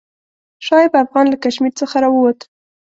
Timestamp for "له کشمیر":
1.29-1.73